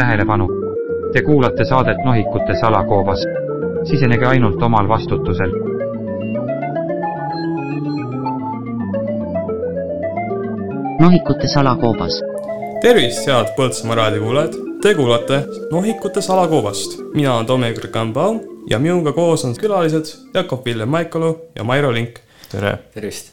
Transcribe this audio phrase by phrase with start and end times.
[0.00, 0.48] tähelepanu!
[1.12, 3.20] Te kuulate saadet Nohikute salakoobas.
[3.84, 5.50] sisenege ainult omal vastutusel.
[11.00, 12.22] nohikute salakoobas.
[12.80, 14.54] tervist, head Põltsamaa raadiokuulajad!
[14.82, 16.98] Te kuulate Nohikute salakoobast.
[17.14, 18.40] mina olen Tomi Kambau
[18.70, 22.10] ja minuga koos on külalised Jakob Villem Maikalu ja Mairo Link.
[22.52, 22.78] tere!
[22.94, 23.32] tervist!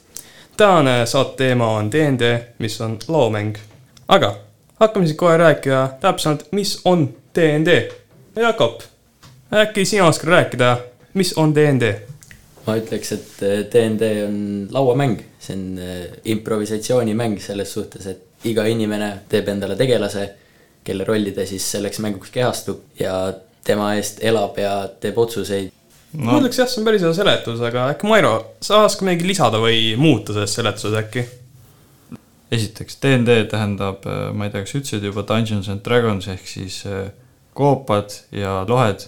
[0.57, 3.55] tänane saate teema on DnD, mis on loomäng.
[4.07, 4.46] aga
[4.79, 7.79] hakkame siis kohe rääkima täpsemalt, mis on DnD.
[8.35, 8.81] Jakob,
[9.53, 10.77] äkki sina oskad rääkida,
[11.13, 11.93] mis on DnD?
[12.67, 14.39] ma ütleks, et DnD on
[14.75, 16.01] lauamäng, see on äh,
[16.33, 20.25] improvisatsioonimäng selles suhtes, et iga inimene teeb endale tegelase,
[20.83, 23.15] kelle rolli ta siis selleks mänguks kehastub ja
[23.67, 25.71] tema eest elab ja teeb otsuseid.
[26.13, 26.27] no.
[26.27, 29.63] ma ütleks jah, see on päris hea seletus, aga äkki Mairo, sa oskad midagi lisada
[29.63, 31.23] või muuta selles seletuses äkki?
[32.51, 36.81] Esiteks, DnD tähendab, äh, ma ei tea, kas ütlesid juba Dungeons and Dragons ehk siis
[36.87, 37.09] äh,
[37.57, 39.07] koopad ja lohed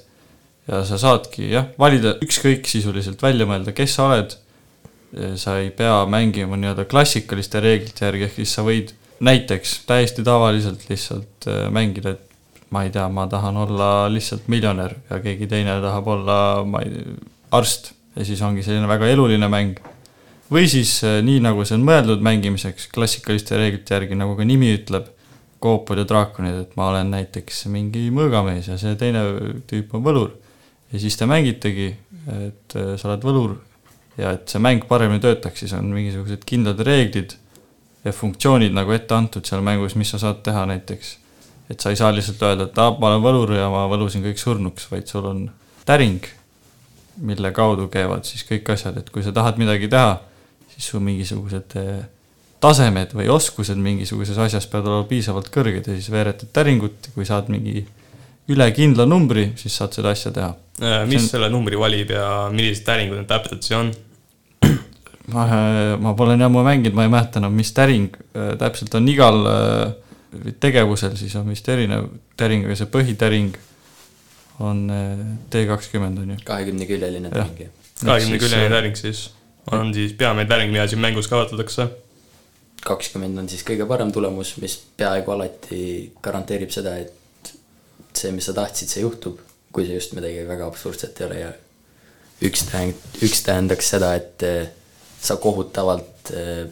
[0.70, 4.38] ja sa saadki jah, valida ükskõik sisuliselt välja mõelda, kes sa oled.
[5.42, 8.92] sa ei pea mängima nii-öelda klassikaliste reeglite järgi, ehk siis sa võid
[9.26, 14.94] näiteks täiesti tavaliselt lihtsalt äh, mängida, et ma ei tea, ma tahan olla lihtsalt miljonär
[15.10, 17.02] ja keegi teine tahab olla, ma ei,
[17.52, 19.80] arst ja siis ongi selline väga eluline mäng.
[20.54, 24.74] Või siis äh, nii, nagu see on mõeldud mängimiseks klassikaliste reeglite järgi, nagu ka nimi
[24.78, 25.10] ütleb,
[25.60, 29.26] koopad ja draakonid, et ma olen näiteks mingi mõõgamees ja see teine
[29.68, 30.30] tüüp on võlur
[30.94, 31.90] ja siis te mängitegi,
[32.38, 33.58] et äh, sa oled võlur
[34.20, 37.36] ja et see mäng paremini töötaks, siis on mingisugused kindlad reeglid
[38.06, 41.18] ja funktsioonid nagu ette antud seal mängus, mis sa saad teha näiteks.
[41.70, 44.40] et sa ei saa lihtsalt öelda, et aa, ma olen võlur ja ma võlusin kõik
[44.42, 45.44] surnuks, vaid sul on
[45.86, 46.26] täring,
[47.22, 50.16] mille kaudu käivad siis kõik asjad, et kui sa tahad midagi teha,
[50.80, 52.00] siis su mingisugused äh,
[52.64, 57.52] tasemed või oskused mingisuguses asjas peavad olema piisavalt kõrged ja siis veeretad täringut, kui saad
[57.52, 57.84] mingi
[58.50, 61.28] üle kindla numbri, siis saad seda asja teha Äh, mis on...
[61.28, 63.90] selle numbri valib ja millised täringud need täpselt siis on?
[65.34, 65.48] ma,
[66.00, 69.42] ma pole nii ammu mänginud, ma ei mäleta enam, mis täring äh, täpselt on igal
[69.52, 72.08] äh, tegevusel, siis on vist erinev
[72.40, 73.58] täring, aga see põhitäring
[74.64, 74.86] on
[75.52, 76.40] D kakskümmend on ju.
[76.48, 77.92] kahekümneküljeline täring, jah.
[78.06, 79.26] kahekümneküljeline täring siis
[79.72, 81.88] on siis peamine täring, mida siin mängus kasutatakse.
[82.86, 87.54] kakskümmend on siis kõige parem tulemus, mis peaaegu alati garanteerib seda, et
[88.16, 89.40] see, mis sa tahtsid, see juhtub
[89.72, 91.50] kui see just midagi väga absurdset ei ole ja
[92.50, 94.70] üks tähend-, üks tähendaks seda, et eh,
[95.22, 96.64] sa kohutavalt eh,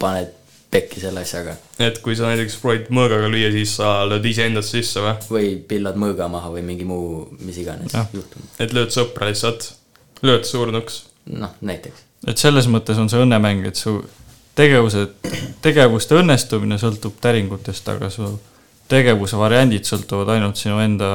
[0.00, 0.34] paned
[0.70, 1.56] pekki selle asjaga.
[1.82, 5.16] et kui sa näiteks proovid mõõgaga lüüa, siis sa lööd iseendast sisse või?
[5.30, 8.42] või pillad mõõga maha või mingi muu, mis iganes juhtub.
[8.62, 9.72] et lööd sõpra lihtsalt,
[10.26, 11.04] lööd surnuks.
[11.26, 12.04] Noh, näiteks.
[12.26, 13.98] et selles mõttes on see õnnemäng, et su
[14.56, 15.16] tegevused,
[15.62, 18.28] tegevuste õnnestumine sõltub täringutest, aga su
[18.88, 21.10] tegevuse variandid sõltuvad ainult sinu enda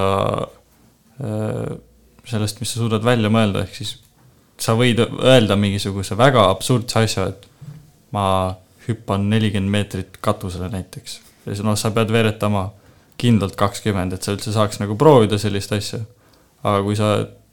[1.22, 1.78] Äh,
[2.26, 3.96] sellest, mis sa suudad välja mõelda, ehk siis
[4.62, 7.46] sa võid öelda mingisuguse väga absurdse asja, et
[8.16, 8.24] ma
[8.88, 11.20] hüppan nelikümmend meetrit katusele näiteks.
[11.46, 12.70] ja siis noh, sa pead veeretama
[13.22, 16.00] kindlalt kakskümmend, et sa üldse saaks nagu proovida sellist asja.
[16.64, 17.12] aga kui sa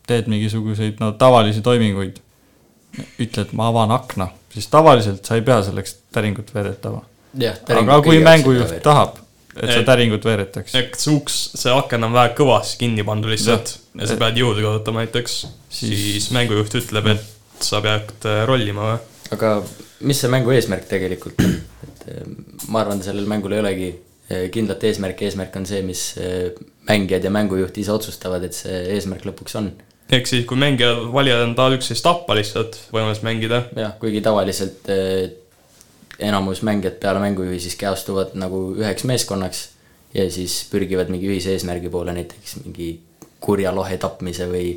[0.09, 2.21] teed mingisuguseid no tavalisi toiminguid,
[3.21, 7.04] ütled, ma avan akna, siis tavaliselt sa ei pea selleks täringut veeretama.
[7.78, 9.19] aga kui mängujuht tahab
[9.62, 10.75] et sa täringut veeretaks.
[10.78, 14.41] et see uks, see aken on väga kõvasti kinni pandud lihtsalt ja, ja sa pead
[14.41, 15.38] jõudu kasutama näiteks,
[15.69, 18.98] siis, siis mängujuht ütleb, et sa pead äh, rollima või?
[19.34, 19.54] aga
[20.09, 21.56] mis see mängu eesmärk tegelikult on,
[21.88, 22.28] et äh,
[22.72, 26.10] ma arvan, sellel mängul ei olegi äh, kindlat eesmärki, eesmärk on see, mis
[26.88, 29.72] mängijad ja mängujuht ise otsustavad, et see eesmärk lõpuks on.
[30.13, 33.65] Ehk siis, kui mängijad, valijad on tahavad üksteist tappa lihtsalt, võimalus mängida.
[33.77, 34.89] jah, kuigi tavaliselt
[36.19, 39.69] enamus mängijad peale mängujuhi siis kehastuvad nagu üheks meeskonnaks
[40.15, 42.95] ja siis pürgivad mingi ühise eesmärgi poole, näiteks mingi
[43.41, 44.73] kurja lohe tapmise või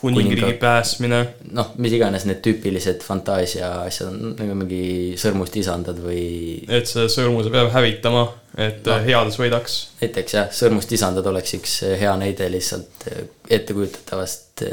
[0.00, 1.20] kuningriigi päästmine.
[1.52, 6.22] noh, mis iganes need tüüpilised fantaasia asjad on, nagu mingi sõrmust isandad või.
[6.68, 8.26] et see sõrmuse peab hävitama,
[8.58, 9.80] et no, heades võidaks.
[10.04, 13.10] näiteks jah, sõrmust isandad oleks üks hea näide lihtsalt
[13.50, 14.64] ettekujutatavast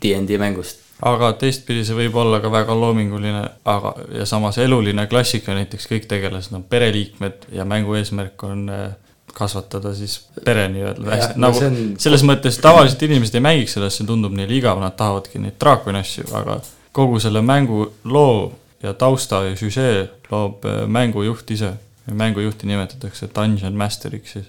[0.00, 5.54] DnD mängust aga teistpidi see võib olla ka väga loominguline, aga, ja samas eluline klassika,
[5.56, 8.90] näiteks kõik tegelased on pereliikmed ja mängu eesmärk on äh,
[9.34, 11.78] kasvatada siis pere nii-öelda, nagu no on...
[12.00, 16.00] selles mõttes tavaliselt inimesed ei mängiks seda, see tundub neile igav, nad tahavadki neid draakoni
[16.02, 16.60] asju, aga
[16.96, 18.50] kogu selle mängu loo
[18.82, 21.72] ja tausta ja süžee loob äh, mängujuht ise.
[22.10, 24.46] mängujuhti nimetatakse dungeon master'iks siis.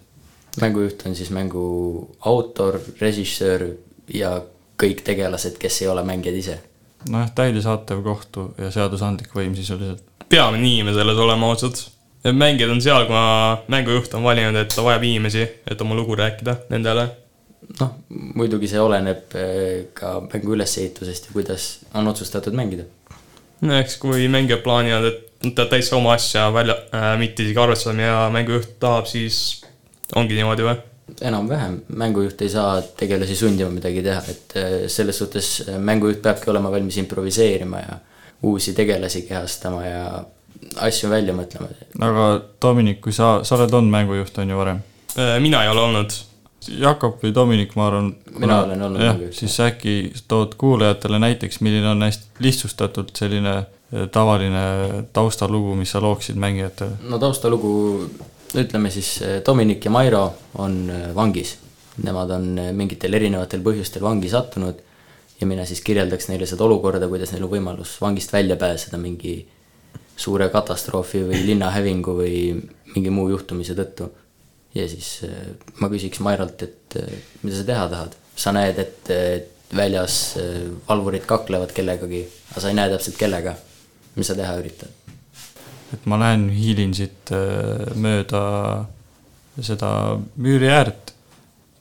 [0.62, 3.68] mängujuht on siis mängu autor, režissöör
[4.14, 4.42] ja
[4.82, 6.60] kõik tegelased, kes ei ole mängijad ise.
[7.10, 10.04] nojah, täidesaatev kohtu ja seadusandlik võim sisuliselt.
[10.30, 11.84] peame nii me selles olema ausad.
[12.24, 16.56] Mängijad on seal, kuna mängujuht on valinud, et ta vajab inimesi, et oma lugu rääkida
[16.70, 17.10] nendele.
[17.80, 17.92] noh,
[18.36, 22.84] muidugi see oleneb eh, ka mängu ülesehitusest ja kuidas on otsustatud mängida.
[23.62, 27.60] no eks kui mängijad plaanivad, et nad teevad täitsa oma asja välja äh,, mitte isegi
[27.60, 29.62] arvestama ja mängujuht tahab, siis
[30.16, 30.78] ongi niimoodi või?
[31.22, 36.72] enam-vähem, mängujuht ei saa tegelasi sundima midagi teha, et eh, selles suhtes mängujuht peabki olema
[36.72, 37.98] valmis improviseerima ja
[38.44, 40.06] uusi tegelasi kehastama ja
[40.76, 41.70] asju välja mõtlema.
[42.00, 42.28] aga
[42.62, 44.82] Dominic, kui sa, sa oled olnud mängujuht, on ju varem?
[45.18, 46.18] Äh, mina ei ole olnud.
[46.78, 48.12] Jakob või Dominic, ma arvan.
[48.38, 49.96] Mina olen olnud mängujuht., siis äkki
[50.30, 54.62] tood kuulajatele näiteks, milline on hästi lihtsustatult selline eh, tavaline
[55.14, 57.02] taustalugu, mis sa looksid mängijatele.
[57.10, 57.74] no taustalugu,
[58.54, 59.16] ütleme siis
[59.46, 60.28] Dominic ja Mairo
[60.62, 60.86] on
[61.16, 61.58] vangis.
[62.02, 62.46] Nemad on
[62.78, 64.78] mingitel erinevatel põhjustel vangi sattunud
[65.42, 69.34] ja mina siis kirjeldaks neile seda olukorda, kuidas neil on võimalus vangist välja pääseda mingi
[70.22, 72.36] suure katastroofi või linnahävingu või
[72.96, 74.10] mingi muu juhtumise tõttu.
[74.76, 78.16] ja siis eh, ma küsiks Mairolt, et eh, mida sa teha tahad.
[78.36, 79.42] sa näed, et eh,
[79.76, 80.38] väljas
[80.88, 83.56] valvurid kaklevad kellegagi, aga sa ei näe täpselt kellega.
[84.16, 84.90] mis sa teha üritad?
[85.94, 87.32] et ma lähen hiilin siit
[88.00, 88.42] mööda
[89.60, 91.12] seda müüri äärt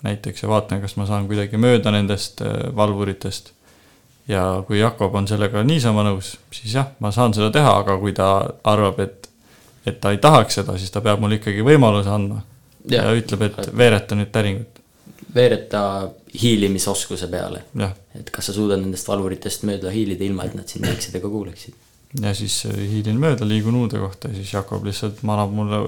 [0.03, 2.41] näiteks ja vaatan, kas ma saan kuidagi mööda nendest
[2.75, 3.53] valvuritest.
[4.31, 8.15] Ja kui Jakob on sellega niisama nõus, siis jah, ma saan seda teha, aga kui
[8.17, 8.31] ta
[8.71, 9.29] arvab, et,
[9.87, 12.45] et ta ei tahaks seda, siis ta peab mulle ikkagi võimaluse andma.
[12.91, 14.81] ja ütleb, et veereta nüüd täringut,
[15.35, 15.83] veereta
[16.43, 17.65] hiilimisoskuse peale.
[18.19, 21.75] et kas sa suudad nendest valvuritest mööda hiilida, ilma et nad sind näeksid ega kuuleksid.
[22.23, 25.85] ja siis äh, hiilin mööda, liigun uude kohta ja siis Jakob lihtsalt manab mulle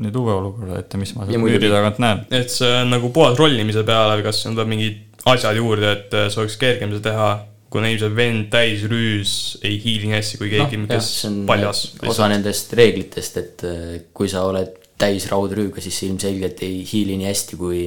[0.00, 2.24] nüüd uue olukorra ette, mis ma sealt müüri tagant näen.
[2.30, 6.30] et see on nagu puhas rollimise peale kas siin tuleb mingid asjad juurde, et äh,
[6.30, 7.30] see oleks kergem seda teha,
[7.76, 9.36] kuna ilmselt vend täis rüüs
[9.66, 11.84] ei hiili nii hästi kui keegi no,, kes on paljas.
[12.08, 17.28] osa nendest reeglitest, et äh, kui sa oled täis raudrüüga, siis ilmselgelt ei hiili nii
[17.28, 17.82] hästi, kui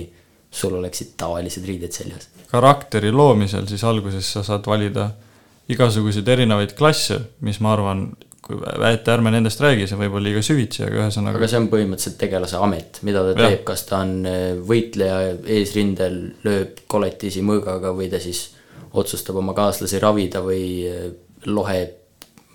[0.51, 2.29] sul oleksid tavalised riided seljas.
[2.49, 5.09] karakteri loomisel siis alguses sa saad valida
[5.69, 8.07] igasuguseid erinevaid klasse, mis ma arvan,
[8.45, 8.57] kui,
[8.89, 12.17] et ärme nendest räägi, see võib olla liiga süvitsi, aga ühesõnaga aga see on põhimõtteliselt
[12.21, 13.41] tegelase amet, mida ta Jah.
[13.43, 18.47] teeb, kas ta on äh, võitleja eesrindel, lööb koletisi mõõgaga või ta siis
[18.93, 21.07] otsustab oma kaaslasi ravida või äh,
[21.45, 21.79] lohe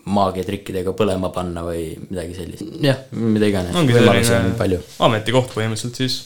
[0.05, 2.77] maagiatrikkidega põlema panna või midagi sellist.
[2.85, 6.19] jah, mida iganes, ongi selline ametikoht põhimõtteliselt siis.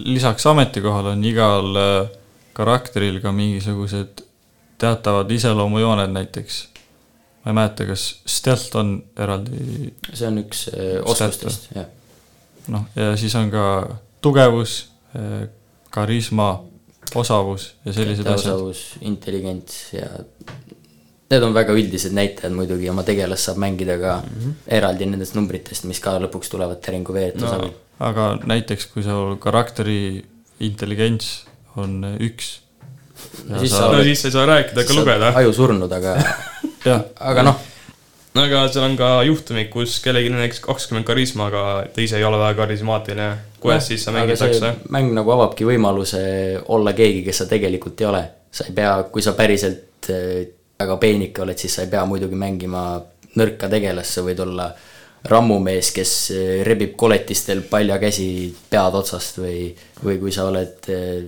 [0.00, 2.10] lisaks ametikohale on igal äh,
[2.56, 4.24] karakteril ka mingisugused
[4.80, 6.62] teatavad iseloomujooned näiteks.
[7.44, 11.90] ma ei mäleta, kas stealth on eraldi see on üks äh, oskustest, jah.
[12.72, 13.66] noh, ja siis on ka
[14.20, 14.90] tugevus,
[15.90, 16.52] karisma,
[17.16, 18.54] osavus ja sellised asjad.
[18.54, 20.06] osavus, intelligents ja
[21.30, 24.52] need on väga üldised näitajad muidugi, oma tegelast saab mängida ka mm -hmm.
[24.78, 27.70] eraldi nendest numbritest, mis ka lõpuks tulevad Terengu veetuse No.
[28.00, 30.24] aga näiteks, kui sul karakteri
[30.60, 31.44] intelligents
[31.76, 32.60] on üks.
[33.60, 35.32] siis sa- sa no oled- siis sa ei saa rääkida ega lugeda.
[35.36, 36.16] aju surnud, aga,
[37.30, 37.56] aga noh,
[38.34, 42.24] aga seal on ka juhtumid, kus kellelgi on näiteks kakskümmend karisma, aga ta ise ei
[42.24, 43.36] ole väga karismaatiline.
[43.60, 44.74] Kuidas siis sa mängitakse?
[44.88, 46.22] mäng nagu avabki võimaluse
[46.74, 48.22] olla keegi, kes sa tegelikult ei ole.
[48.50, 50.46] sa ei pea, kui sa päriselt eh,
[50.80, 52.84] väga peenike oled, siis sa ei pea muidugi mängima
[53.38, 54.70] nõrka tegelast, sa võid olla
[55.30, 58.30] rammumees, kes eh, rebib koletistel paljakäsi
[58.70, 59.68] pead otsast või,
[60.02, 61.20] või kui sa oled eh,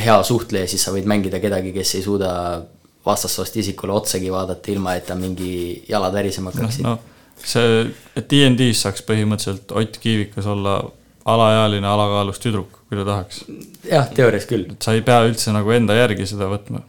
[0.00, 2.32] hea suhtleja, siis sa võid mängida kedagi, kes ei suuda
[3.06, 6.88] vastassoost isikule otsagi vaadata, ilma et ta mingi jalad värisema hakkaksid.
[6.88, 6.98] no
[7.42, 10.78] see, et DnD-s saaks põhimõtteliselt Ott Kiivikas olla
[11.24, 13.44] alaealine alakaalus tüdruk, kui ta tahaks.
[13.88, 14.66] jah, teoorias küll.
[14.82, 16.82] sa ei pea üldse nagu enda järgi seda võtma.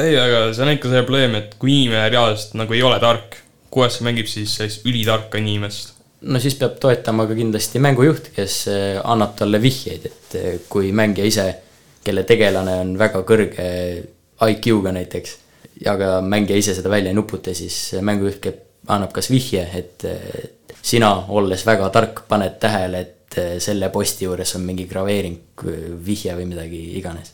[0.00, 3.36] ei, aga see on ikka see probleem, et kui inimene reaalselt nagu ei ole tark,
[3.74, 5.92] kuidas ta mängib siis sellist ülitarka inimest?
[6.24, 10.92] no siis peab toetama ka kindlasti mängujuht, kes eh, annab talle vihjeid, et eh, kui
[10.96, 11.48] mängija ise,
[12.04, 13.66] kelle tegelane on väga kõrge
[14.44, 15.38] IQ-ga näiteks,
[15.84, 18.48] ja ka mängija ise seda välja ei nuputa, siis mängujuht
[18.92, 20.04] annab kas vihje, et
[20.84, 23.23] sina, olles väga tark, paned tähele, et
[23.58, 25.64] selle posti juures on mingi graveering,
[26.06, 27.32] vihje või midagi iganes.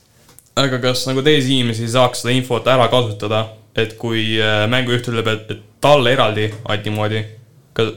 [0.57, 5.28] aga kas nagu teisi inimesi saaks seda infot ära kasutada, et kui äh, mängujuht ütleb,
[5.30, 7.25] et, et talle eraldi anti niimoodi,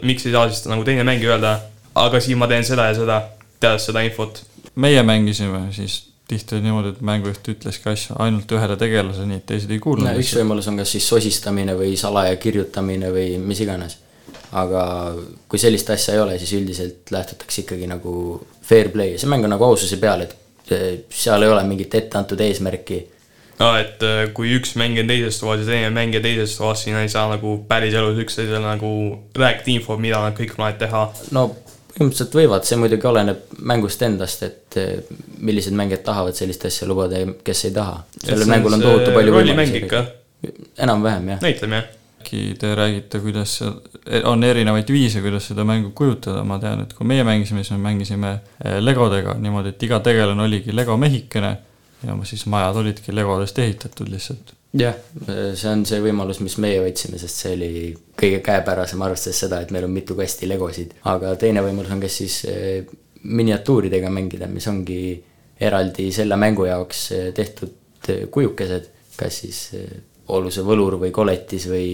[0.05, 1.57] miks ei saa siis nagu teine mängija öelda,
[1.95, 3.19] aga siin ma teen seda ja seda,
[3.59, 4.43] teades seda infot.
[4.75, 9.45] meie mängisime siis tihti oli niimoodi, et mängujuht ütleski asju ainult ühele tegelasele, nii et
[9.49, 10.35] teised ei kuulnud üks.
[10.39, 13.97] võimalus on kas siis sosistamine või salaja kirjutamine või mis iganes.
[14.53, 14.83] Aga
[15.49, 18.13] kui sellist asja ei ole, siis üldiselt lähtutakse ikkagi nagu
[18.65, 22.41] fair play, see mäng on nagu aususe peal, et eh, seal ei ole mingit etteantud
[22.45, 22.99] eesmärki.
[23.63, 26.95] aa, et äh, kui üks mängija on teises toas ja teine mängija teises toas, siis
[26.95, 28.93] nad ei saa nagu päriselus üksteisele nagu
[29.37, 31.03] rääkida infot, mida nad kõik plaanivad teha.
[31.37, 31.47] no
[31.93, 34.93] põhimõtteliselt võivad, see muidugi oleneb mängust endast, et eh,
[35.39, 37.99] millised mängijad tahavad sellist asja lubada ja kes ei taha.
[38.21, 39.43] sellel mängul on tohutu palju
[39.81, 40.05] ikka,
[40.77, 41.43] enam-vähem jah.
[41.45, 41.83] näitleme.
[42.23, 43.75] Äkki te räägite, kuidas seal,
[44.29, 47.83] on erinevaid viise, kuidas seda mängu kujutada, ma tean, et kui meie mängisime, siis me
[47.91, 51.53] mängisime eh, legodega niimoodi, et iga tegelane oligi lego mehikene
[52.03, 54.55] ja siis majad olidki legodest ehitatud lihtsalt.
[54.79, 54.95] jah,
[55.27, 57.73] see on see võimalus, mis meie võtsime, sest see oli
[58.19, 60.97] kõige käepärasem, arvestades seda, et meil on mitu kasti legosid.
[61.11, 62.39] aga teine võimalus on kas siis
[63.23, 65.03] miniatuuridega mängida, mis ongi
[65.63, 69.61] eraldi selle mängu jaoks eh, tehtud eh, kujukesed, kas siis
[70.31, 71.87] olgu see võlur või koletis või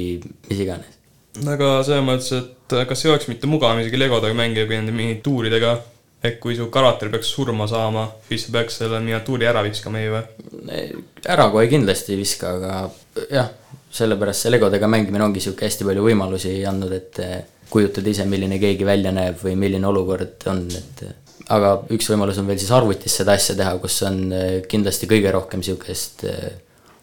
[0.49, 0.97] mis iganes.
[1.45, 5.77] aga selles mõttes, et kas ei oleks mitte mugavam isegi legodega mängida kui nende miniatuuridega?
[6.19, 10.17] ehk kui su karakter peaks surma saama, siis sa peaks selle miniatuuri ära viskama ju
[10.17, 10.81] või?
[11.31, 13.53] ära kohe kindlasti ei viska, aga jah,
[13.95, 17.39] sellepärast see legodega mängimine ongi sihuke hästi palju võimalusi andnud, et eh,
[17.71, 21.05] kujutada ise, milline keegi välja näeb või milline olukord on, et
[21.55, 24.19] aga üks võimalus on veel siis arvutis seda asja teha, kus on
[24.69, 26.49] kindlasti kõige rohkem eh,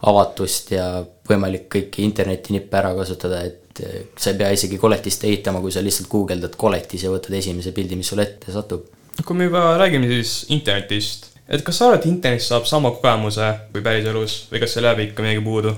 [0.04, 0.86] avatust ja
[1.28, 5.82] võimalik kõiki internetinippe ära kasutada, et eh, sa ei pea isegi koletist ehitama, kui sa
[5.84, 8.84] lihtsalt guugeldad koletis ja võtad esimese pildi, mis sulle ette satub.
[9.24, 13.52] kui me juba räägime siis internetist, et kas sa arvad, et internetist saab sama kogemuse
[13.72, 15.72] kui päriselus või kas seal jääb ikka midagi puudu?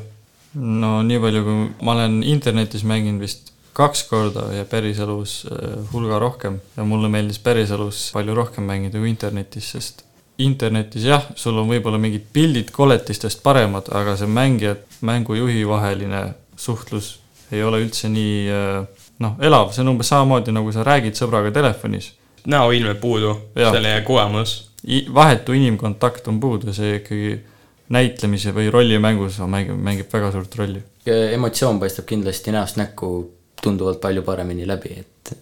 [0.54, 6.18] no nii palju, kui ma olen internetis mänginud vist kaks korda ja päriselus äh, hulga
[6.18, 10.02] rohkem ja mulle meeldis päriselus palju rohkem mängida kui internetis, sest
[10.38, 14.76] internetis jah, sul on võib-olla mingid pildid koletistest paremad, aga see mängija,
[15.07, 16.23] mängujuhi vaheline
[16.59, 17.16] suhtlus
[17.52, 21.52] ei ole üldse nii äh, noh, elav, see on umbes samamoodi, nagu sa räägid sõbraga
[21.54, 22.12] telefonis.
[22.47, 23.73] näoilm jääb puudu, Jah.
[23.75, 24.71] selline kogemus.
[25.14, 27.40] vahetu inimkontakt on puudu, see ikkagi
[27.88, 30.83] näitlemise või rollimängus mängib, mängib väga suurt rolli.
[31.07, 33.30] emotsioon paistab kindlasti näost näkku
[33.62, 35.38] tunduvalt palju paremini läbi, et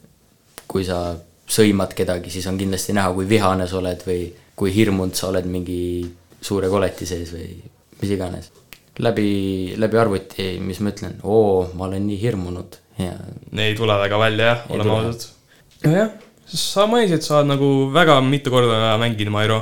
[0.68, 4.26] kui sa sõimad kedagi, siis on kindlasti näha, kui vihane sa oled või
[4.56, 5.80] kui hirmunud sa oled mingi
[6.42, 7.50] suure koleti sees või
[8.00, 8.50] mis iganes.
[8.98, 13.12] läbi, läbi arvuti, mis ma ütlen, oo, ma olen nii hirmunud ja
[13.62, 15.26] ei tule väga välja jah, oleme ausad.
[15.84, 16.12] nojah,
[16.46, 19.60] sa mainisid, sa oled nagu väga mitu korda mänginud, Mairo.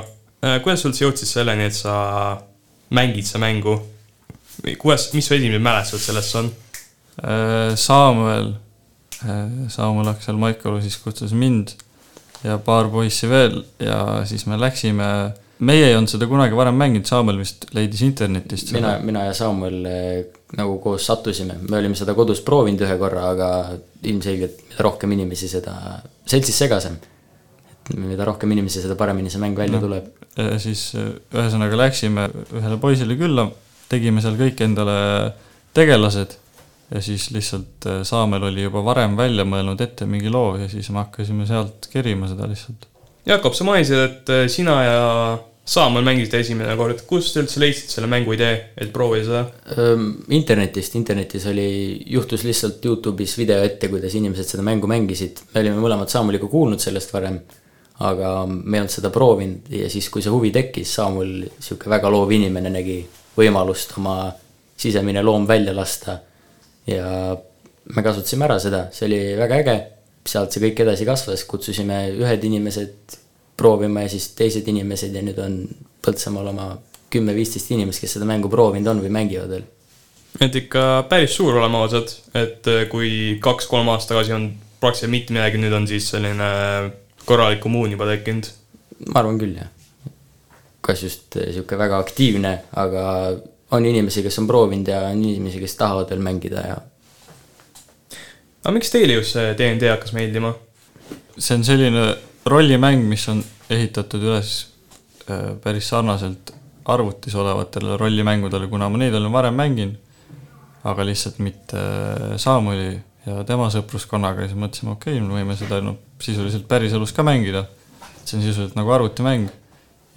[0.63, 1.95] kuidas sa üldse jõudsid selleni, et sa
[2.95, 3.79] mängid seda mängu?
[4.79, 6.51] kuidas, mis su esimesed mälestused sellest on?
[7.19, 8.53] Äh, Samuel,
[9.71, 11.73] Samuel Aksel Maikalu siis kutsus mind
[12.45, 15.07] ja paar poissi veel ja siis me läksime,
[15.65, 19.79] meie ei olnud seda kunagi varem mänginud, Samuel vist leidis internetist mina, mina ja Samuel
[19.89, 20.19] eh,
[20.59, 23.49] nagu koos sattusime, me olime seda kodus proovinud ühe korra, aga
[24.05, 25.75] ilmselgelt mida rohkem inimesi, seda
[26.27, 26.97] seltsis segasem.
[27.85, 29.87] et mida rohkem inimesi, seda paremini see mäng välja Noh.
[29.87, 30.59] tuleb.
[30.61, 33.49] siis äh, ühesõnaga läksime ühele poisile külla,
[33.89, 34.97] tegime seal kõik endale
[35.75, 36.39] tegelased
[36.95, 40.87] ja siis lihtsalt äh, Saamel oli juba varem välja mõelnud ette mingi loo ja siis
[40.93, 42.87] me hakkasime sealt kerima seda lihtsalt.
[43.25, 45.03] Jakob, sa mainisid, et äh, sina ja
[45.65, 49.87] Saamäel mängisite esimene kord, kust te üldse leidsid selle mängu idee, et proovida seda?
[50.37, 51.65] internetist, internetis oli,
[52.13, 56.83] juhtus lihtsalt Youtube'is video ette, kuidas inimesed seda mängu mängisid, me olime mõlemad Samueliga kuulnud
[56.85, 57.39] sellest varem,
[58.05, 59.73] aga me ei olnud seda proovinud.
[59.73, 62.99] Ja siis, kui see huvi tekkis, Samuel, niisugune väga loov inimene, nägi
[63.33, 64.19] võimalust oma
[64.77, 66.19] sisemine loom välja lasta
[66.87, 67.35] ja
[67.95, 69.75] me kasutasime ära seda, see oli väga äge,
[70.25, 73.19] sealt see kõik edasi kasvas, kutsusime ühed inimesed
[73.57, 75.59] proovima ja siis teised inimesed ja nüüd on
[76.05, 76.67] Põltsamaal oma
[77.09, 79.63] kümme-viisteist inimest, kes seda mängu proovinud on või mängivad veel.
[80.41, 84.51] et ikka päris suur, oleme ausad, et äh, kui kaks-kolm aastat tagasi on
[84.83, 86.49] praktiliselt mitte midagi, nüüd on siis selline
[87.25, 88.51] korralik kommuun juba tekkinud.
[89.07, 89.71] ma arvan küll, jah.
[90.85, 93.05] kas just niisugune väga aktiivne, aga
[93.77, 96.77] on inimesi, kes on proovinud ja on inimesi, kes tahavad veel mängida ja
[98.65, 100.53] aga miks teile just see DnD hakkas meeldima?
[101.37, 102.05] see on selline
[102.49, 104.55] rollimäng, mis on ehitatud üles
[105.29, 106.53] äh, päris sarnaselt
[106.85, 109.97] arvutis olevatele rollimängudele, kuna ma neid olen varem mänginud,
[110.85, 112.93] aga lihtsalt mitte äh, Samueli
[113.25, 117.65] ja tema sõpruskonnaga siis mõtlesime, okei okay,, me võime seda noh, sisuliselt päriselus ka mängida.
[118.25, 119.49] see on sisuliselt nagu arvutimäng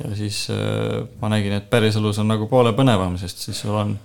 [0.04, 3.96] ja siis äh, ma nägin, et päriselus on nagu poole põnevam, sest siis sul on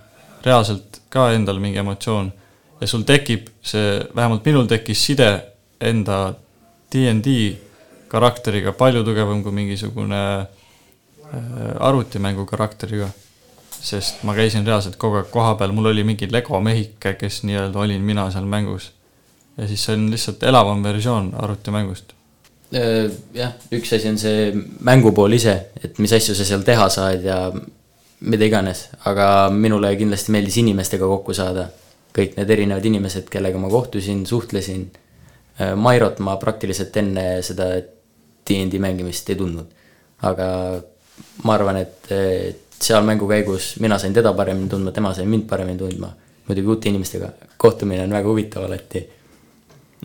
[0.44, 2.32] reaalselt ka endal mingi emotsioon
[2.80, 5.28] ja sul tekib see, vähemalt minul tekkis side
[5.80, 6.34] enda
[6.92, 7.36] DnD
[8.10, 13.10] karakteriga palju tugevam kui mingisugune äh, arvutimängu karakteriga.
[13.84, 18.02] sest ma käisin reaalselt kogu aeg kohapeal, mul oli mingi Lego mehike, kes nii-öelda olin
[18.02, 18.92] mina seal mängus.
[19.56, 22.14] ja siis see on lihtsalt elavam versioon arvutimängust.
[22.74, 24.50] Jah, üks asi on see
[24.82, 27.38] mängupool ise, et mis asju sa seal teha saad ja
[28.24, 31.68] mida iganes, aga minule kindlasti meeldis inimestega kokku saada.
[32.14, 34.84] kõik need erinevad inimesed, kellega ma kohtusin, suhtlesin,
[35.58, 37.66] Mairot ma praktiliselt enne seda
[38.46, 39.66] DnD mängimist ei tundnud.
[40.22, 40.46] aga
[41.44, 42.10] ma arvan, et
[42.80, 46.12] seal mängu käigus mina sain teda paremini tundma, tema sai mind paremini tundma.
[46.48, 49.08] muidugi uute inimestega kohtumine on väga huvitav alati.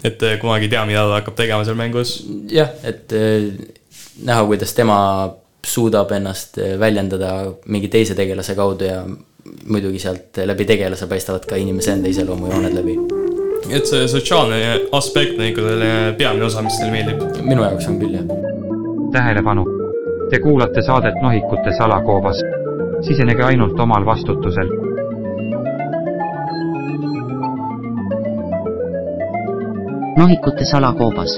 [0.04, 2.16] Et eh, kunagi ei tea, mida ta hakkab tegema seal mängus.
[2.52, 3.50] jah, et eh,
[4.26, 5.00] näha, kuidas tema
[5.66, 7.34] suudab ennast eh, väljendada
[7.68, 9.02] mingi teise tegelase kaudu ja
[9.68, 12.98] muidugi sealt läbi tegelase paistavad ka inimese enda iseloomujooned läbi.
[13.70, 17.44] et see sotsiaalne aspekt on ikka selle peamine osa, mis teile meeldib?
[17.44, 18.26] minu jaoks on küll, jah.
[19.16, 19.68] tähelepanu!
[20.30, 22.44] Te kuulate saadet Nohikute salakoobas.
[23.02, 24.70] sisenege ainult omal vastutusel.
[30.18, 31.38] Nohikute salakoobas.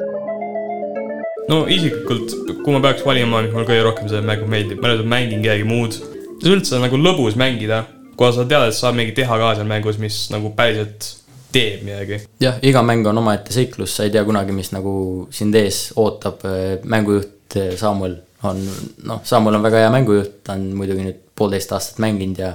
[1.49, 5.09] No isiklikult, kui ma peaks valima, mis mulle kõige rohkem see mäng meeldib, ma nüüd
[5.09, 5.97] mängin kedagi muud.
[6.41, 7.83] see on üldse nagu lõbus mängida,
[8.17, 11.09] kuna sa tead, et saab midagi teha ka seal mängus, mis nagu päriselt
[11.51, 12.21] teeb midagi.
[12.41, 14.93] jah, iga mäng on omaette seiklus, sa ei tea kunagi, mis nagu
[15.33, 16.45] sind ees ootab,
[16.83, 18.15] mängujuht Samuel
[18.47, 18.61] on,
[19.03, 22.53] noh, Samuel on väga hea mängujuht, ta on muidugi nüüd poolteist aastat mänginud ja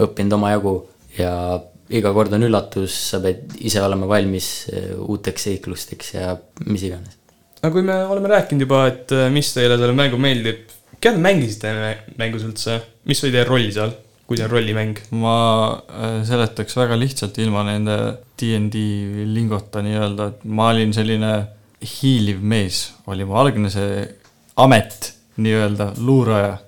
[0.00, 0.74] õppinud omajagu
[1.18, 1.34] ja
[1.92, 4.52] iga kord on üllatus, sa pead ise olema valmis
[4.96, 7.18] uuteks seiklusteks ja mis iganes
[7.62, 10.64] aga kui me oleme rääkinud juba, et äh, mis teile selle mängu meeldib,
[10.98, 11.74] keda te mängisite
[12.18, 13.92] mängus üldse, mis oli teie roll seal,
[14.26, 14.98] kui see on rollimäng?
[15.22, 15.36] ma
[15.86, 17.98] äh, seletaks väga lihtsalt ilma nende
[18.40, 18.82] DnD
[19.30, 21.32] lingota nii-öelda, et ma olin selline
[21.86, 24.02] hiiliv mees, oli mu algne see
[24.62, 26.58] amet nii-öelda, luuraja,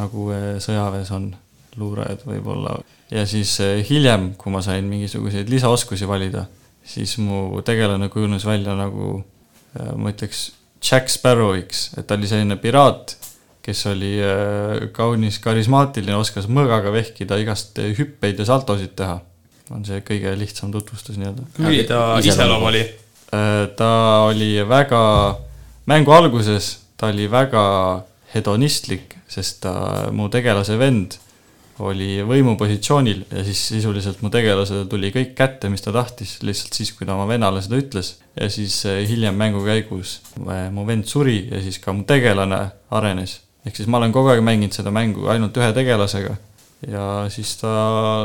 [0.00, 0.30] nagu
[0.64, 1.28] sõjaväes on
[1.76, 2.78] luurajad võib-olla.
[3.12, 6.46] Ja siis hiljem, kui ma sain mingisuguseid lisaoskusi valida,
[6.84, 9.18] siis mu tegelane kujunes välja nagu
[9.96, 10.50] ma ütleks
[10.82, 13.14] Jack Sparrowiks, et ta oli selline piraat,
[13.62, 19.20] kes oli äh, kaunis karismaatiline, oskas mõõgaga vehkida, igast hüppeid ja saltosid teha.
[19.72, 21.46] on see kõige lihtsam tutvustus nii-öelda.
[21.62, 22.82] milline ta iseloom oli?
[23.76, 23.92] Ta
[24.26, 25.02] oli väga,
[25.88, 27.62] mängu alguses ta oli väga
[28.34, 31.16] hedonistlik, sest ta, mu tegelase vend
[31.88, 36.92] oli võimupositsioonil ja siis sisuliselt mu tegelasele tuli kõik kätte, mis ta tahtis, lihtsalt siis,
[36.96, 38.14] kui ta oma vennale seda ütles.
[38.38, 42.60] ja siis eh, hiljem mängu käigus eh, mu vend suri ja siis ka mu tegelane
[42.90, 43.40] arenes.
[43.66, 46.36] ehk siis ma olen kogu aeg mänginud seda mängu ainult ühe tegelasega.
[46.88, 47.72] ja siis ta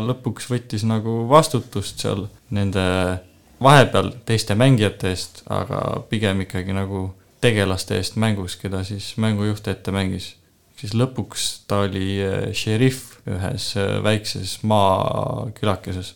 [0.06, 2.84] lõpuks võttis nagu vastutust seal nende
[3.64, 7.10] vahepeal teiste mängijate eest, aga pigem ikkagi nagu
[7.42, 10.36] tegelaste eest mängus, keda siis mängujuht ette mängis
[10.78, 16.14] siis lõpuks ta oli äh, šerif ühes äh, väikses maakülakeses.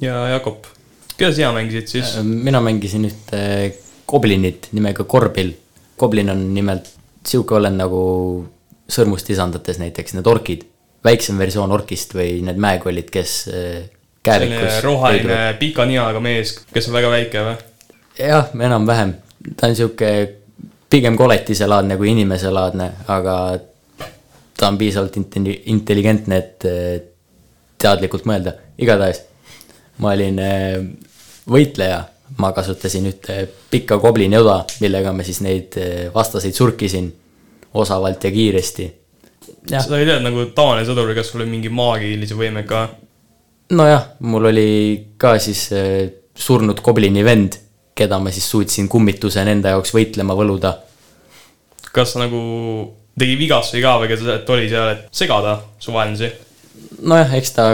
[0.00, 0.68] ja Jakob,
[1.16, 2.16] keda sina mängisid siis?
[2.18, 3.42] Äh, mina mängisin ühte
[4.10, 5.54] goblinit nimega Korbil.
[5.98, 6.88] Goblin on nimelt
[7.26, 8.02] sihuke olend nagu
[8.90, 10.64] sõrmust lisandates näiteks need orkid,
[11.04, 13.34] väiksem versioon orkist või need mäekollid, kes
[14.24, 14.80] käevikus.
[14.82, 17.58] roheline pika ninaga mees, kes on väga väike või?
[18.18, 19.14] jah, enam-vähem,
[19.56, 20.10] ta on sihuke
[20.90, 23.36] pigem koletiselaadne kui inimeselaadne, aga
[24.60, 26.68] ta on piisavalt intelligentne, et
[27.80, 29.22] teadlikult mõelda, igatahes
[30.00, 30.78] ma olin äh,
[31.50, 32.00] võitleja,
[32.40, 37.10] ma kasutasin ühte pikka goblini oda, millega ma siis neid äh, vastaseid surkisin
[37.74, 38.88] osavalt ja kiiresti.
[39.70, 42.88] sa ei tea, nagu tavaline sõdur, kas sul oli mingi maagilise võime ka?
[43.76, 44.70] nojah, mul oli
[45.20, 47.58] ka siis äh, surnud goblini vend,
[47.94, 50.78] keda ma siis suutsin kummitusena enda jaoks võitlema võluda.
[51.92, 52.40] kas sa nagu
[53.20, 56.30] tegi vigastusi ka või et oli seal, et segada su vaenlasi?
[57.00, 57.64] nojah, eks ta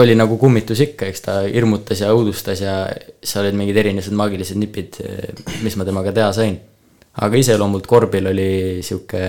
[0.00, 2.74] oli nagu kummitus ikka, eks ta hirmutas ja õudustas ja
[3.22, 4.98] seal olid mingid erinevad maagilised nipid,
[5.62, 6.58] mis ma temaga teha sain.
[7.12, 9.22] aga iseloomult Korbil oli sihuke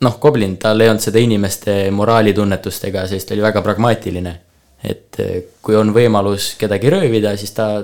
[0.00, 4.34] noh, Goblin, tal ei olnud seda inimeste moraalitunnetust ega sellist, ta oli väga pragmaatiline.
[4.84, 5.16] et
[5.62, 7.82] kui on võimalus kedagi röövida, siis ta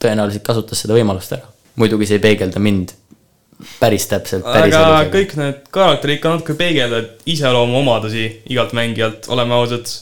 [0.00, 1.48] tõenäoliselt kasutas seda võimalust ära.
[1.76, 2.92] muidugi see ei peegelda mind
[3.80, 4.46] päris täpselt.
[4.46, 5.04] aga elusega.
[5.12, 9.92] kõik need karakterid ikka natuke peegeldavad iseloomuomadusi igalt mängijalt, oleme ausad.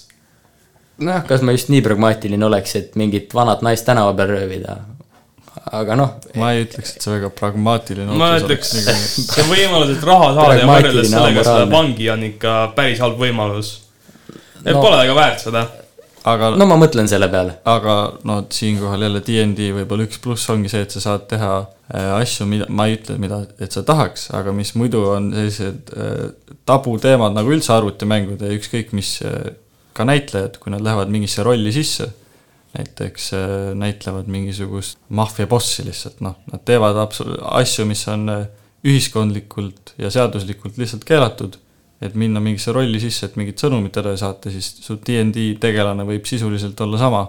[0.98, 4.78] nojah, kas ma just nii pragmaatiline oleks, et mingit vanat naist tänava peal röövida,
[5.72, 6.16] aga noh.
[6.38, 8.74] ma ei ütleks, et see väga pragmaatiline ma ütleks,
[9.34, 13.76] see võimalus, et raha saada ja võrreldes sellega seda vangi on ikka päris halb võimalus.
[14.64, 14.80] et no.
[14.80, 15.68] pole väga väärt seda
[16.28, 16.50] aga.
[16.58, 17.56] no ma mõtlen selle peale.
[17.68, 17.96] aga
[18.28, 22.46] no siinkohal jälle DnD võib-olla üks pluss ongi see, et sa saad teha äh, asju,
[22.50, 26.24] mida, ma ei ütle, mida, et sa tahaks, aga mis muidu on sellised äh,
[26.68, 29.52] tabuteemad nagu üldse arvutimängud ja ükskõik mis äh,
[29.96, 32.08] ka näitlejad, kui nad lähevad mingisse rolli sisse,
[32.72, 33.26] näiteks
[33.76, 38.30] näitlevad mingisugust maffia bossi lihtsalt, noh, nad teevad absu-, asju, mis on
[38.88, 41.58] ühiskondlikult ja seaduslikult lihtsalt keelatud
[42.02, 46.26] et minna mingisse rolli sisse, et mingit sõnumit edasi saata, siis su DnD tegelane võib
[46.26, 47.22] sisuliselt olla sama.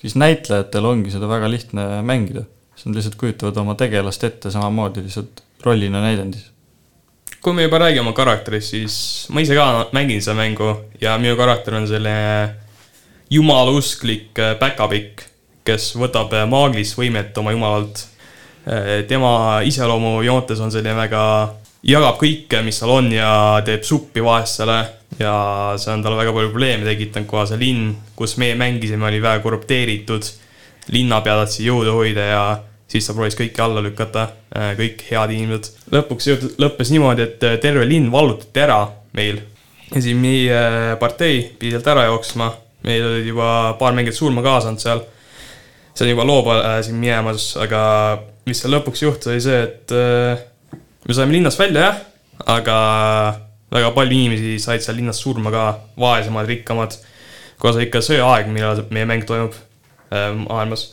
[0.00, 2.44] siis näitlejatel ongi seda väga lihtne mängida.
[2.74, 6.50] siis nad lihtsalt kujutavad oma tegelast ette samamoodi lihtsalt rollina näidendis.
[7.40, 11.74] kui me juba räägime karakterist, siis ma ise ka mängin seda mängu ja minu karakter
[11.74, 12.54] on selline
[13.30, 15.26] jumalausklik äh, päkapikk,
[15.64, 18.08] kes võtab äh, maagilist võimet oma jumalalt.
[19.08, 21.22] tema iseloomujoontes on selline väga,
[21.84, 23.30] jagab kõike, mis tal on ja
[23.64, 24.78] teeb suppi vaestele
[25.20, 25.34] ja
[25.78, 29.42] see on talle väga palju probleeme tekitanud, kuna see linn, kus meie mängisime, oli väga
[29.44, 30.32] korrupteeritud.
[30.92, 32.40] linnapea tahtis jõudu hoida ja
[32.88, 34.26] siis ta proovis kõike alla lükata,
[34.78, 35.70] kõik head inimesed.
[35.94, 39.40] lõpuks jõud- lõppes niimoodi, et äh, terve linn vallutati ära meil.
[39.94, 42.52] ja siis meie äh, partei pidi sealt ära jooksma.
[42.84, 45.00] meil olid juba paar mängijat surma kaasanud seal.
[45.94, 49.92] see on juba loo peale siin minemas, aga mis seal lõpuks juhtus, oli see, et
[49.92, 50.44] äh,
[51.08, 52.02] me saime linnast välja jah,
[52.56, 52.76] aga
[53.74, 55.64] väga palju inimesi said seal linnas surma ka,
[56.00, 56.96] vaesemad, rikkamad.
[57.58, 59.54] kuna see ikka sõjaaeg, millal meie mäng toimub
[60.12, 60.92] äh, maailmas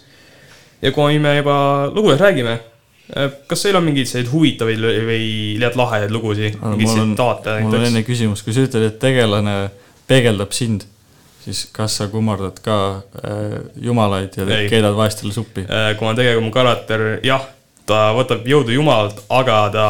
[0.81, 1.55] ja kui me juba
[1.93, 2.57] lugudest räägime,
[3.49, 7.75] kas teil on mingeid selliseid huvitavaid või- leiad lahedaid lugusid, mingeid mul on, tsitaate mul
[7.75, 8.09] on enne näiteks?
[8.09, 9.55] küsimus, kui sa ütled, et tegelane
[10.09, 10.85] peegeldab sind,
[11.43, 12.77] siis kas sa kummardad ka
[13.21, 14.69] äh, jumalaid ja Ei.
[14.71, 15.65] keedad vaestele suppi?
[15.67, 17.45] Äh, kui on tegelikult mu karakter, jah,
[17.85, 19.87] ta võtab jõudu jumalalt, aga ta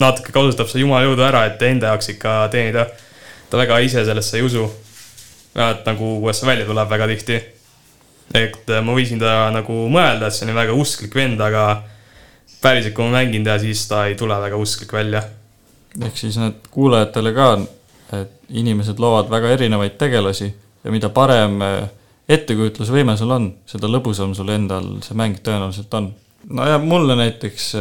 [0.00, 2.86] natuke kasutab seda jumala jõudu ära, et enda jaoks ikka teenida.
[3.50, 4.70] ta väga ise sellesse ei usu.
[5.54, 7.40] vähemalt nagu, kuidas see välja tuleb väga tihti.
[8.34, 11.82] et äh, ma võisin ta nagu mõelda, et see on väga usklik vend, aga
[12.62, 15.22] päriselt, kui ma mängin teda, siis ta ei tule väga usklik välja
[15.98, 17.48] ehk siis need kuulajatele ka,
[18.20, 20.50] et inimesed loovad väga erinevaid tegelasi
[20.84, 21.88] ja mida parem äh,
[22.30, 26.10] ettekujutlusvõime sul on, seda lõbusam sul endal see mäng tõenäoliselt on.
[26.48, 27.74] No ja mulle näiteks,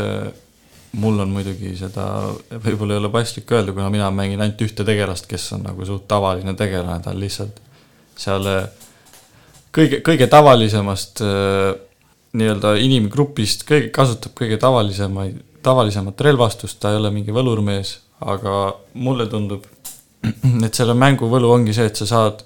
[1.00, 2.06] mul on muidugi seda,
[2.52, 6.08] võib-olla ei ole paslik öelda, kuna mina mängin ainult ühte tegelast, kes on nagu suht
[6.10, 7.62] tavaline tegelane, ta on lihtsalt
[8.20, 8.68] seal äh,
[9.76, 11.72] kõige, kõige tavalisemast äh,
[12.40, 19.28] nii-öelda inimgrupist kõige, kasutab kõige tavalisemaid, tavalisemat relvastust, ta ei ole mingi võlurmees, aga mulle
[19.32, 19.66] tundub,
[20.66, 22.44] et selle mängu võlu ongi see, et sa saad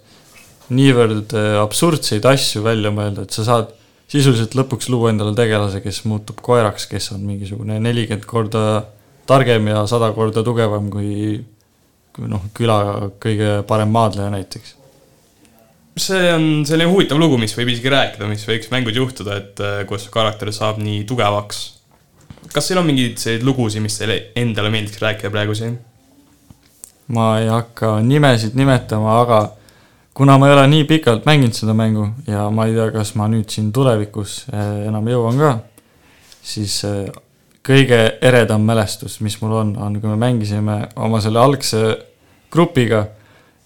[0.74, 3.74] niivõrd äh, absurdseid asju välja mõelda, et sa saad
[4.14, 8.64] sisuliselt lõpuks luua endale tegelase, kes muutub koeraks, kes on mingisugune nelikümmend korda
[9.30, 11.42] targem ja sada korda tugevam kui,
[12.14, 12.78] kui noh, küla
[13.24, 14.78] kõige parem maadleja näiteks
[16.00, 19.98] see on selline huvitav lugu, mis võib isegi rääkida, mis võiks mängus juhtuda, et äh,
[20.02, 21.64] su karakter saab nii tugevaks.
[22.54, 25.78] kas teil on mingeid selliseid lugusid, mis teile endale meeldiks rääkida praegu siin?
[27.14, 29.40] ma ei hakka nimesid nimetama, aga
[30.14, 33.28] kuna ma ei ole nii pikalt mänginud seda mängu ja ma ei tea, kas ma
[33.32, 35.54] nüüd siin tulevikus eh, enam jõuan ka,
[36.46, 37.08] siis eh,
[37.66, 41.84] kõige eredam mälestus, mis mul on, on kui me mängisime oma selle algse
[42.54, 43.08] grupiga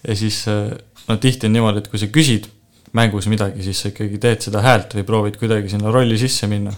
[0.07, 0.71] ja siis eh,
[1.07, 2.47] no tihti on niimoodi, et kui sa küsid
[2.95, 6.71] mängus midagi, siis sa ikkagi teed seda häält või proovid kuidagi sinna rolli sisse minna.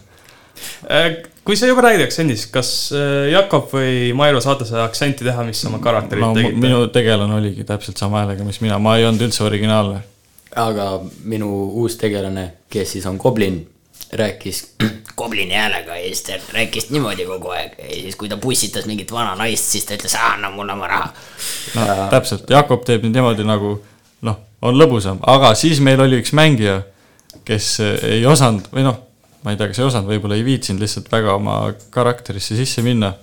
[0.89, 1.09] Äh,
[1.45, 5.63] kui sa juba räägid aktsendist, kas äh, Jakob või Mairo saate seda aktsenti teha, mis
[5.69, 6.61] oma karakterit no tegite?
[6.61, 10.03] minu tegelane oligi täpselt sama häälega, mis mina, ma ei olnud üldse originaalne.
[10.59, 10.91] Aga
[11.29, 11.49] minu
[11.81, 13.61] uus tegelane, kes siis on Goblin,
[14.19, 14.63] rääkis
[15.19, 17.75] Goblini häälega ja siis ta rääkis niimoodi kogu aeg.
[17.83, 21.11] Ja siis, kui ta pussitas mingit vana naist, siis ta ütles, anna mulle oma raha.
[21.75, 23.75] no täpselt, Jakob teeb nüüd niimoodi nagu
[24.25, 26.81] noh, on lõbusam, aga siis meil oli üks mängija,
[27.47, 28.97] kes eh, ei osanud või noh,
[29.43, 31.57] ma ei tea, kas ei osanud, võib-olla ei viitsinud lihtsalt väga oma
[31.93, 33.13] karakterisse sisse minna.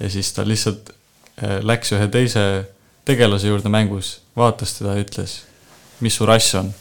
[0.00, 0.90] ja siis ta lihtsalt
[1.42, 2.46] eh, läks ühe teise
[3.06, 5.38] tegelase juurde mängus, vaatas teda ja ütles,
[6.04, 6.72] mis su rass on.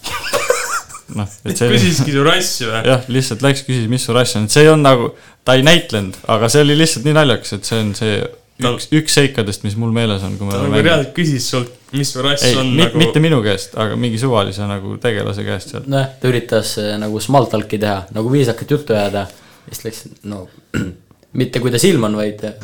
[1.20, 2.82] noh, et see küsiski su rassi või?
[2.90, 5.12] jah, lihtsalt läks, küsis, mis su rass on, see ei olnud nagu,
[5.46, 8.18] ta ei näitlenud, aga see oli lihtsalt nii naljakas, et see on see
[8.66, 12.12] üks, üks seikadest, mis mul meeles on, kui me ta nagu reaalselt küsis sult, mis
[12.14, 15.74] su rass ei on, mit, nagu mitte minu käest, aga mingi suvalise nagu tegelase käest
[15.74, 15.88] seal.
[15.92, 19.28] nojah, ta üritas äh, nagu small talk'i teha, nagu viisakat juttu ajada.
[19.70, 20.46] siis läks, no
[21.40, 22.58] mitte kuidas ilm on, vaid äh,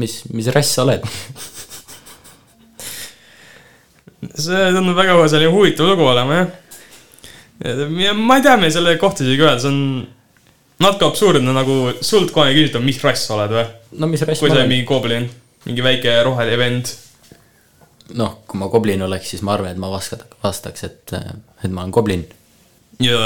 [0.00, 1.04] mis, mis rass sa oled.
[4.20, 6.48] see tundub väga selline huvitav lugu olema, jah.
[8.04, 9.84] ja ma ei tea, me selle kohta isegi öelda, see on
[10.80, 13.66] natuke absurdne, nagu sult kohe ei küsita, mis rass sa oled või?
[14.00, 14.72] no mis rass kui ma sa oled olen?
[14.74, 15.30] mingi goblin,
[15.68, 16.92] mingi väike roheline vend.
[18.18, 21.84] noh, kui ma Goblin oleks, siis ma arvan, et ma vastaks, vastaks, et, et ma
[21.84, 22.26] olen Goblin.
[23.00, 23.18] ja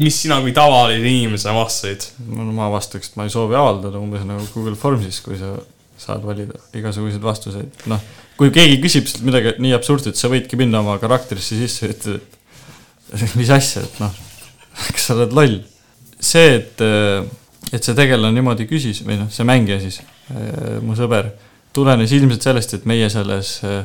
[0.00, 2.06] mis sina kui tavalise inimesena vastasid?
[2.28, 5.54] no ma vastaks, et ma ei soovi avaldada umbes nagu Google Formsis, kui sa
[6.00, 8.00] saad valida igasuguseid vastuseid, noh.
[8.40, 12.40] kui keegi küsib sealt midagi nii absurdset, sa võidki minna oma karakterisse sisse ja ütelda,
[13.18, 14.16] et mis asja, et noh,
[14.94, 15.60] kas sa oled loll.
[16.20, 16.82] see, et,
[17.72, 20.00] et see tegelane niimoodi küsis või noh, see mängija siis,
[20.84, 21.30] mu sõber,
[21.76, 23.80] tulenes ilmselt sellest, et meie selles eh,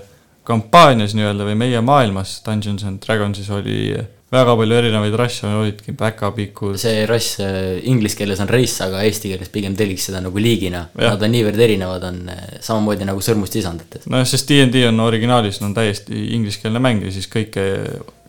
[0.46, 3.96] kampaanias nii-öelda või meie maailmas Dungeons and Dragonsis oli
[4.36, 9.32] väga palju erinevaid rasse olidki, päkapikud, see rass äh, inglise keeles on race, aga eesti
[9.32, 10.86] keeles pigem tõlgiks seda nagu liigina.
[10.98, 14.08] Nad on niivõrd erinevad, on äh, samamoodi nagu sõrmust lisandates.
[14.12, 17.66] nojah, sest DnD on originaalis on täiesti ingliskeelne mäng ja siis kõike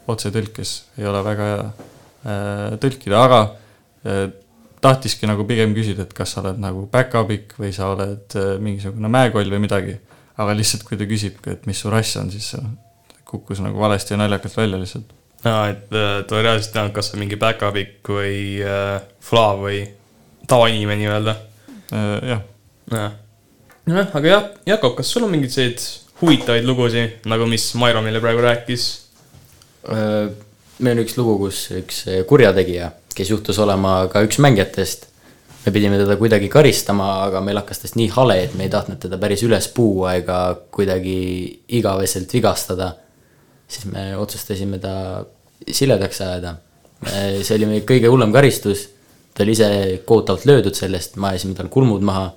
[0.07, 3.47] otsetõlkes ei ole väga hea äh, tõlkida, aga
[4.85, 9.51] tahtiski nagu pigem küsida, et kas sa oled nagu päkapikk või sa oled mingisugune mäekoll
[9.51, 9.97] või midagi.
[10.37, 12.55] Aga lihtsalt, kui ta küsib, et mis su rass on, siis
[13.27, 15.13] kukkus nagu valesti ja naljakalt välja lihtsalt.
[15.45, 19.63] aa, et äh, ta reaalselt ei teadnud, kas see on mingi päkapikk või äh, flav
[19.63, 19.83] või
[20.51, 21.37] tavainimene nii-öelda.
[21.95, 22.43] Äh, jah,
[22.93, 23.13] jah,
[23.87, 28.23] nojah, aga jah, Jakob, kas sul on mingeid selliseid huvitavaid lugusid, nagu mis Mairo meile
[28.25, 28.87] praegu rääkis?
[29.93, 30.33] Äh,
[30.79, 35.09] meil on üks lugu, kus üks kurjategija, kes juhtus olema ka üks mängijatest,
[35.67, 39.01] me pidime teda kuidagi karistama, aga meil hakkas tast nii hale, et me ei tahtnud
[39.03, 40.39] teda päris üles puua ega
[40.75, 41.19] kuidagi
[41.79, 42.93] igaveselt vigastada.
[43.69, 45.25] siis me otsustasime ta
[45.67, 46.57] siledaks ajada.
[47.43, 48.89] see oli meie kõige hullem karistus.
[49.35, 52.31] ta oli ise kohutavalt löödud sellest, me ajasime tal kulmud maha,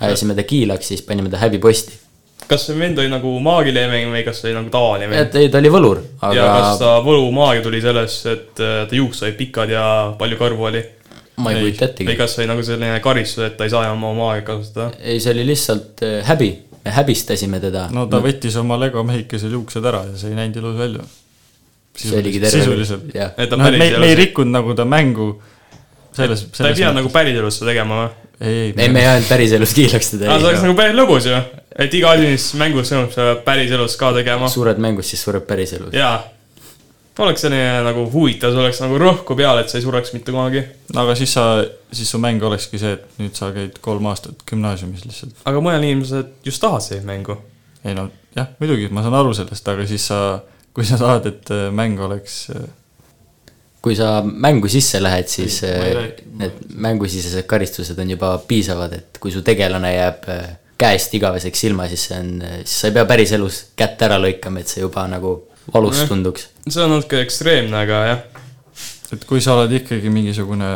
[0.00, 2.00] ajasime ta kiilaks, siis panime ta häbiposti.
[2.48, 5.38] kas see vend oli nagu maagiline või kas see oli nagu tavaline vend?
[5.38, 6.02] ei, ta oli võlur,
[6.34, 9.86] ja kas aga ta võlumaagia tuli sellest, et äh, ta juuksed olid pikad ja
[10.18, 10.82] palju karvu oli?
[11.42, 12.18] Ma ei ei, kujuta või ettegi.
[12.18, 14.90] kas see oli nagu selline karistus, et ta ei saa enam oma maagiat kasutada?
[15.00, 16.50] ei, see oli lihtsalt äh, häbi,
[16.84, 17.88] me häbistasime teda.
[17.94, 21.08] no ta võttis oma Lego mehikesel juuksed ära ja see ei näinud ilus välja.
[21.96, 23.10] sisuliselt.
[23.12, 25.34] ta noh, me, me ei rikkunud nagu ta mängu
[26.16, 28.10] selles, ta ei pidanud nagu päriselus seda tegema või?
[28.42, 30.66] ei, ei, ei, me ei ajanud päriselus kiilaks teda aa, see oleks ei.
[30.66, 31.40] nagu päris lõbus ju,
[31.84, 34.50] et iga asi, mis mängus toimub, sa pead päriselus ka tegema.
[34.52, 35.94] sured mängus, siis sureb päriselus.
[35.96, 36.16] jaa,
[37.24, 40.64] oleks selline nagu huvitav, see oleks nagu rõhku peal, et sa ei sureks mitte kunagi.
[40.94, 41.46] no aga siis sa,
[41.92, 45.40] siis su mäng olekski see, et nüüd sa käid kolm aastat gümnaasiumis lihtsalt.
[45.48, 47.38] aga mõned inimesed just tahavad sellist mängu.
[47.84, 50.20] ei no jah, muidugi, ma saan aru sellest, aga siis sa,
[50.74, 52.66] kui sa tahad, et äh, mäng oleks äh,
[53.82, 55.58] kui sa mängu sisse lähed, siis
[56.38, 60.28] need mängusisesed karistused on juba piisavad, et kui su tegelane jääb
[60.78, 62.30] käest igaveseks silma, siis see on,
[62.62, 65.34] siis sa ei pea päriselus kätt ära lõikama, et see juba nagu
[65.74, 66.48] valus tunduks.
[66.68, 68.24] see on natuke ekstreemne, aga jah.
[69.12, 70.72] et kui sa oled ikkagi mingisugune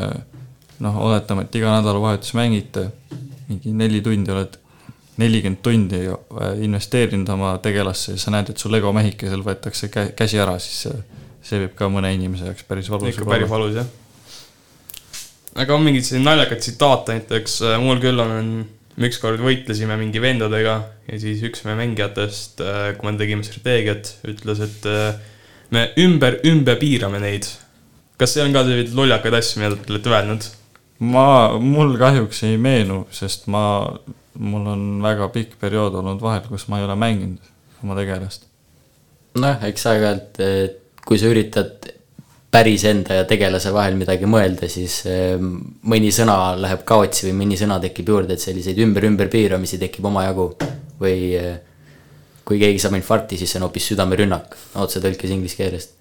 [0.84, 2.90] noh, oletame, et iga nädalavahetus mängite
[3.48, 4.56] mingi neli tundi oled
[5.16, 10.10] nelikümmend tundi äh, investeerinud oma tegelasse ja sa näed, et su Lego mehikesel võetakse kä-
[10.16, 13.78] käsi ära, siis see, see võib ka mõne inimese jaoks päris valus ikka päris valus
[13.78, 13.88] jah.
[15.56, 20.20] aga on mingeid selliseid naljakaid tsitaate, näiteks äh, mul küll on, me ükskord võitlesime mingi
[20.22, 22.62] vendadega ja siis üks meie mängijatest,
[22.96, 25.18] kui me tegime strateegiat, ütles, et äh,
[25.74, 27.48] me ümber, ümber piirame neid.
[28.16, 30.46] kas see on ka selliseid lollakaid asju, mida te olete öelnud?
[31.12, 31.26] ma,
[31.60, 33.64] mul kahjuks ei meenu, sest ma,
[34.32, 37.52] mul on väga pikk periood olnud vahel, kus ma ei ole mänginud
[37.84, 38.48] oma tegelast.
[39.36, 40.42] nojah, eks aeg-ajalt,
[41.06, 41.90] kui sa üritad
[42.50, 47.58] päris enda ja tegelase vahel midagi mõelda, siis eh, mõni sõna läheb kaotsi või mõni
[47.60, 50.52] sõna tekib juurde, et selliseid ümber-ümber piiramisi tekib omajagu.
[51.00, 51.58] või eh,
[52.46, 55.94] kui keegi saab infarkti, siis see on hoopis südamerünnak, otsetõlkes inglise keelest.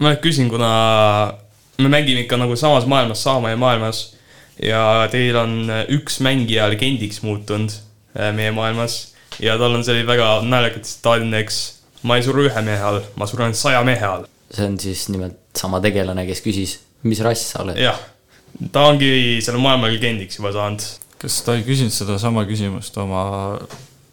[0.00, 0.70] ma küsin, kuna
[1.78, 4.04] me mängime ikka nagu samas maailmas, Saamaja maailmas
[4.62, 7.70] ja teil on üks mängija legendiks muutunud
[8.18, 11.60] äh, meie maailmas ja tal on selline väga naljakad tsitaadid, näiteks
[12.02, 14.26] ma ei suru ühe mehe all, ma suren saja mehe all.
[14.54, 17.80] See on siis nimelt sama tegelane, kes küsis, mis rass sa oled.
[17.80, 17.98] jah,
[18.74, 20.86] ta ongi selle maailma legendiks juba saanud.
[21.24, 23.24] kas ta ei küsinud sedasama küsimust oma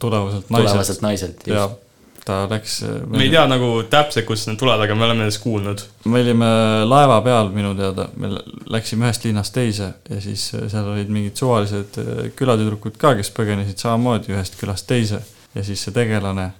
[0.02, 0.72] tulevaselt naiselt?
[0.72, 1.80] tulevaselt naiselt, just.,
[2.26, 2.80] ta läks.
[3.10, 5.84] me ei tea nagu täpselt, kust need tulevad, aga me oleme nendest kuulnud.
[6.06, 6.50] me olime
[6.86, 8.34] laeva peal minu teada, me
[8.74, 13.34] läksime ühest linnast teise ja siis äh, seal olid mingid suvalised äh, külatüdrukud ka, kes
[13.38, 15.22] põgenesid samamoodi ühest külast teise.
[15.56, 16.52] ja siis see tegelane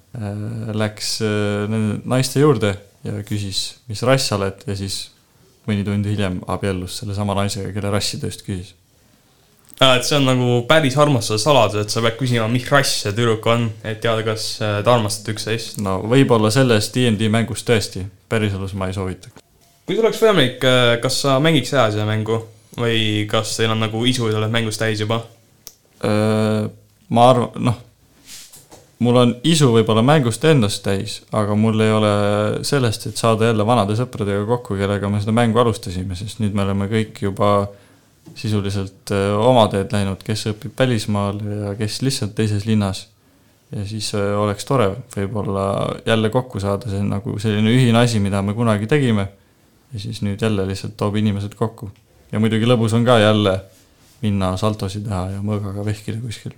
[0.76, 2.74] läks nende naiste juurde
[3.08, 5.08] ja küsis, mis rass sa oled ja siis
[5.68, 8.74] mõni tund hiljem abiellus sellesama naisega, kelle rassi ta just küsis.
[9.82, 13.46] et see on nagu päris armastuse saladus, et sa pead küsima, mis rass see tüdruk
[13.50, 15.82] on, et teada, kas äh, te armastate üksteist.
[15.82, 19.46] no võib-olla selles DnD mängus tõesti, päriselus ma ei soovitaks.
[19.86, 20.66] kui sul oleks võimalik,
[21.02, 22.44] kas sa mängiks edasi seda mängu
[22.78, 25.24] või kas teil on nagu isu oled mängust täis juba?
[26.02, 27.76] Ma arvan, noh,
[29.02, 32.12] mul on isu võib-olla mängust endast täis, aga mul ei ole
[32.68, 36.66] sellest, et saada jälle vanade sõpradega kokku, kellega me seda mängu alustasime, sest nüüd me
[36.68, 37.52] oleme kõik juba
[38.38, 43.08] sisuliselt öö, oma teed läinud, kes õpib välismaal ja kes lihtsalt teises linnas.
[43.72, 45.66] ja siis öö, oleks tore võib-olla
[46.06, 49.28] jälle kokku saada, see on nagu selline ühine asi, mida me kunagi tegime.
[49.94, 51.92] ja siis nüüd jälle lihtsalt toob inimesed kokku.
[52.32, 53.60] ja muidugi lõbus on ka jälle
[54.22, 56.54] minna saltosid teha ja mõõgaga vehkida kuskil.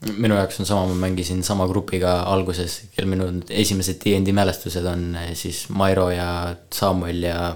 [0.00, 5.10] Minu jaoks on sama, ma mängisin sama grupiga alguses, kel minu esimesed D&D mälestused on
[5.20, 7.50] eh, siis Mairo ja Samuel ja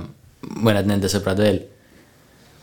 [0.60, 1.62] mõned nende sõbrad veel.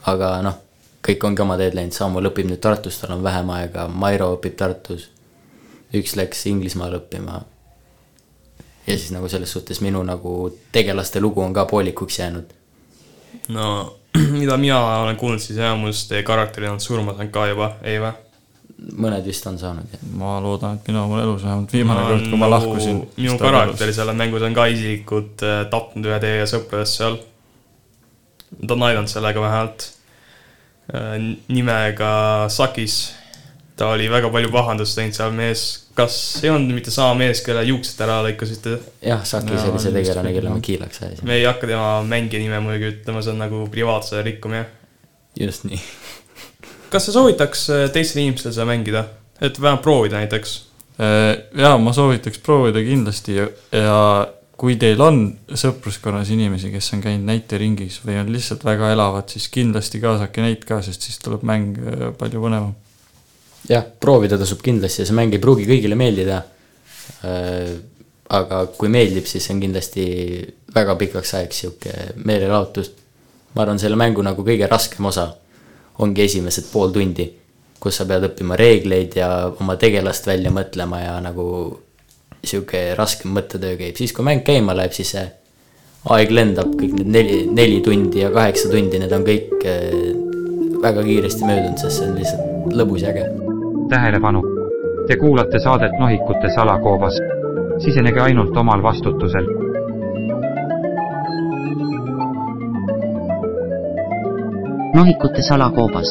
[0.05, 0.59] aga noh,
[1.05, 4.57] kõik ongi oma teed läinud, Samuel õpib nüüd Tartus, tal on vähem aega, Mairo õpib
[4.57, 5.09] Tartus.
[5.93, 7.41] üks läks Inglismaale õppima.
[8.87, 12.53] ja siis nagu selles suhtes minu nagu tegelaste lugu on ka poolikuks jäänud.
[13.49, 13.97] no
[14.41, 18.30] mida mina olen kuulnud, siis enamus teie karakterid on surma saanud ka juba, ei või?
[18.81, 20.03] Mõned vist on saanud jah.
[20.17, 23.01] ma loodan, et mina oma elus vähemalt viimane kord, kui ma lahkusin.
[23.17, 27.17] minu karakter seal mängus on ka isiklikult äh, tapnud ühe teie sõpradest seal.
[28.57, 29.89] ta on aidanud sellega vähemalt.
[31.47, 32.13] nimega
[32.49, 33.13] Sakis.
[33.77, 35.67] ta oli väga palju pahandust teinud seal mees.
[35.95, 38.79] kas ei olnud mitte sama mees, kelle juuksed ära lõikasite?
[39.05, 41.27] jah, Sakis oli see tegelane, kelle ma kiilaks ajasin.
[41.29, 44.65] me ei hakka tema mängija nime muidugi ütlema, see on nagu privaatsuse rikkumine.
[45.37, 45.79] just nii.
[46.91, 49.05] kas sa soovitaks äh, teistel inimestel seda mängida,
[49.41, 50.59] et vähemalt proovida näiteks?
[51.01, 54.01] jaa, ma soovitaks proovida kindlasti ja, ja
[54.59, 55.23] kui teil on
[55.57, 60.67] sõpruskonnas inimesi, kes on käinud näiteringis või on lihtsalt väga elavad, siis kindlasti kaasake neid
[60.69, 62.75] ka, sest siis tuleb mäng äh, palju põnevam.
[63.69, 66.43] jah, proovida tasub kindlasti ja see mäng ei pruugi kõigile meeldida.
[68.31, 70.03] aga kui meeldib, siis see on kindlasti
[70.75, 72.91] väga pikaks ajaks sihuke meelelahutus.
[73.55, 75.31] ma arvan, selle mängu nagu kõige raskem osa
[76.01, 77.27] ongi esimesed pool tundi,
[77.81, 81.45] kus sa pead õppima reegleid ja oma tegelast välja mõtlema ja nagu
[82.43, 85.25] sihuke raskem mõttetöö käib, siis kui mäng käima läheb, siis see
[86.09, 90.15] aeg lendab, kõik need neli, neli tundi ja kaheksa tundi, need on kõik eh,
[90.81, 93.27] väga kiiresti möödunud, sest see on lihtsalt lõbus ja äge
[93.91, 94.41] tähelepanu!
[95.07, 97.17] Te kuulate saadet Nohikute salakoobas.
[97.81, 99.47] sisenege ainult omal vastutusel
[104.93, 106.09] nohikute salakoobas